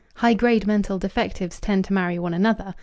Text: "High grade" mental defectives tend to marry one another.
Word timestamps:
"High 0.15 0.33
grade" 0.33 0.65
mental 0.65 0.97
defectives 0.97 1.59
tend 1.59 1.85
to 1.85 1.93
marry 1.93 2.17
one 2.17 2.33
another. 2.33 2.73